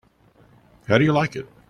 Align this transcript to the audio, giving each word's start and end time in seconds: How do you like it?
How 0.87 0.97
do 0.97 1.03
you 1.03 1.11
like 1.13 1.35
it? 1.35 1.47